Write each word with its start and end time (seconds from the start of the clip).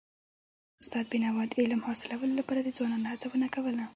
استاد 0.83 1.05
بينوا 1.11 1.43
د 1.47 1.53
علم 1.61 1.81
حاصلولو 1.87 2.37
لپاره 2.39 2.59
د 2.63 2.69
ځوانانو 2.77 3.09
هڅونه 3.13 3.47
کوله. 3.55 3.85